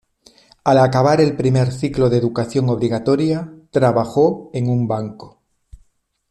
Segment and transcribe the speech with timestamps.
[0.63, 5.43] Al acabar el primer ciclo de educación obligatoria, trabajó en un banco.